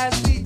As 0.00 0.22
we 0.28 0.37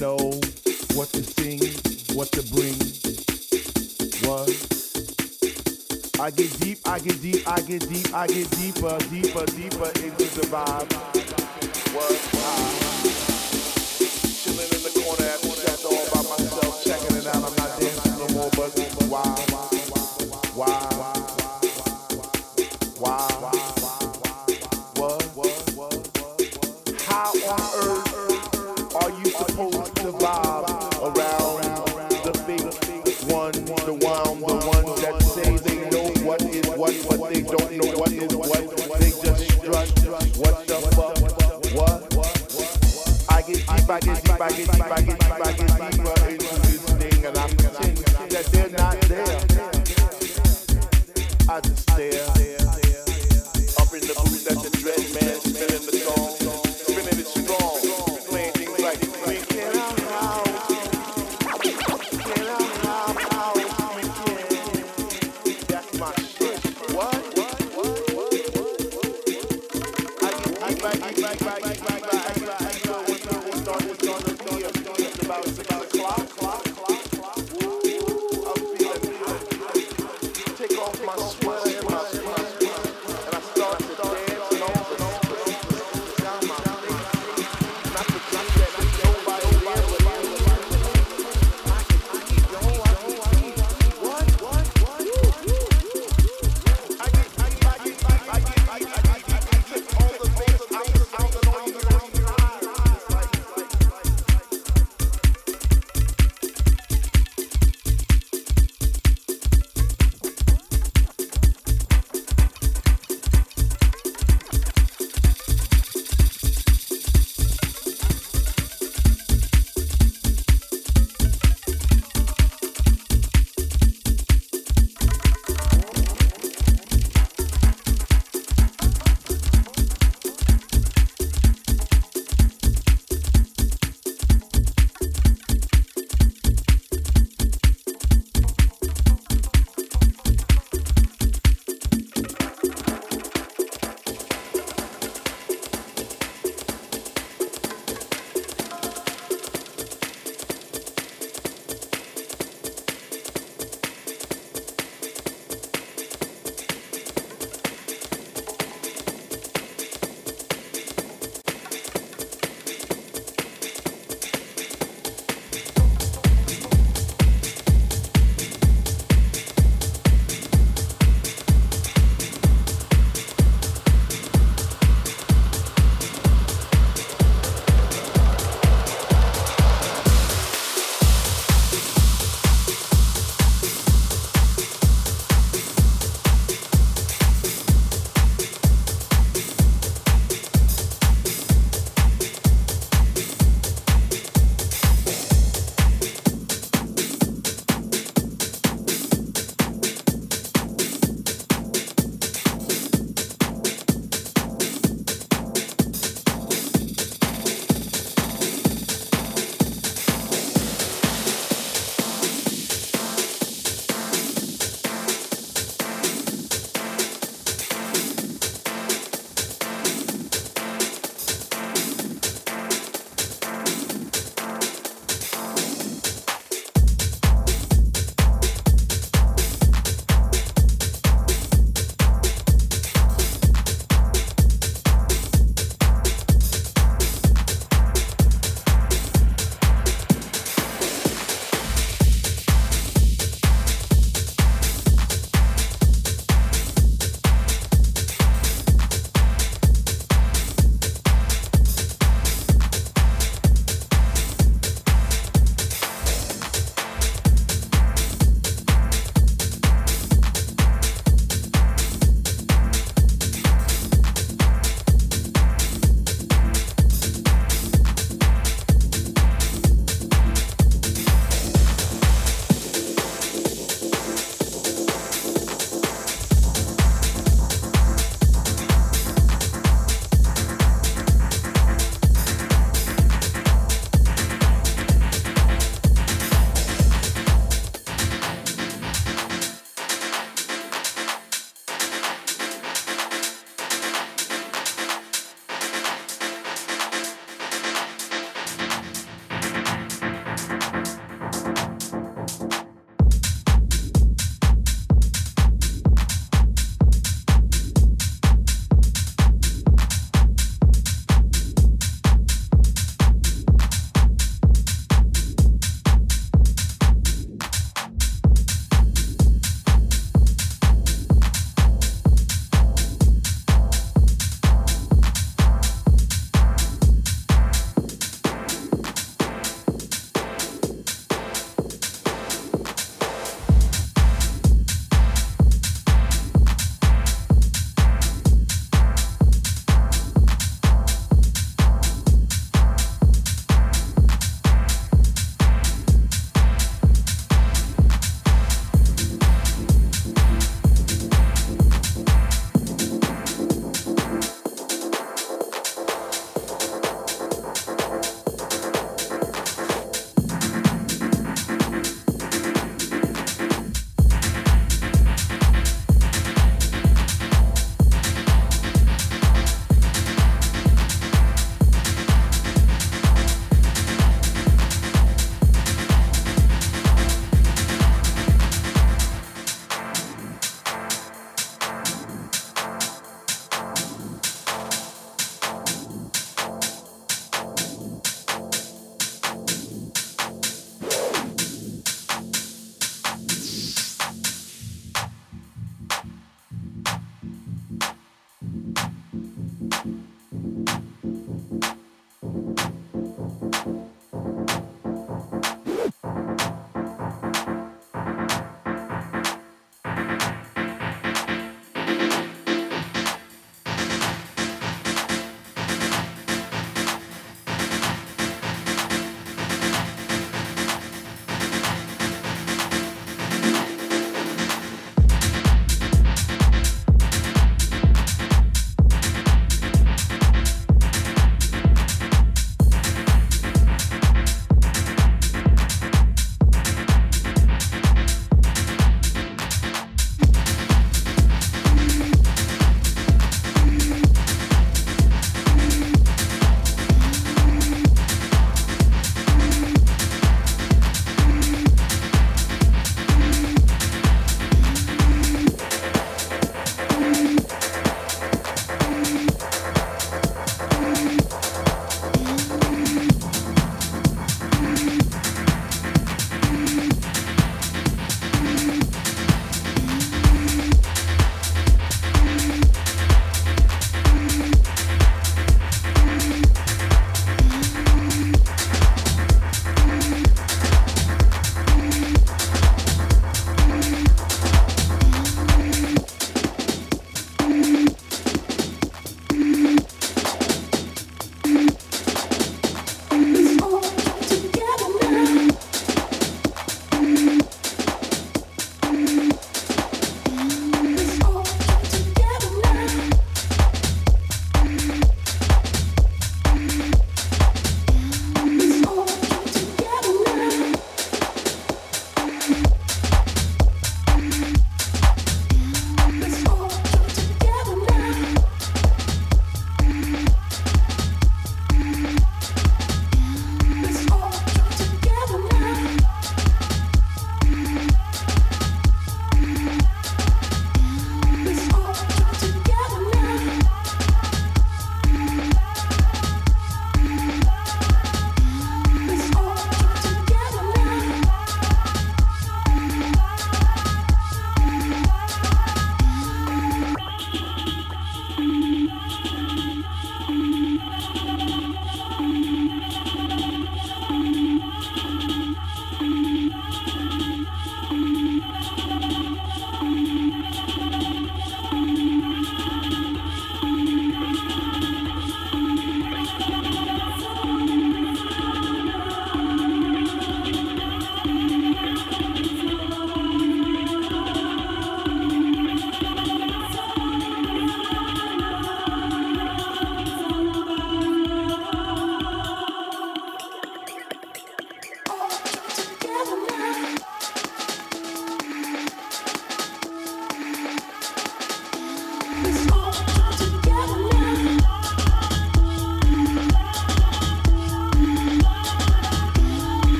know 0.00 0.16
what 0.94 1.08
to 1.10 1.22
sing, 1.22 1.60
what 2.16 2.30
to 2.32 2.42
bring. 2.52 2.74
What? 4.24 4.48
I 6.20 6.30
get 6.30 6.58
deep, 6.60 6.78
I 6.86 6.98
get 7.00 7.20
deep, 7.20 7.46
I 7.46 7.60
get 7.60 7.88
deep, 7.88 8.14
I 8.14 8.26
get 8.26 8.50
deep. 8.50 8.53